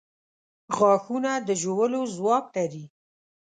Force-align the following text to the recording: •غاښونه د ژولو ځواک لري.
•غاښونه 0.77 1.31
د 1.47 1.49
ژولو 1.61 2.01
ځواک 2.15 2.45
لري. 2.55 2.85